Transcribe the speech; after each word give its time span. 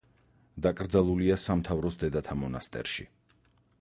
დაკრძალულია 0.65 1.37
სამთავროს 1.43 1.99
დედათა 2.05 2.39
მონასტერში. 2.45 3.07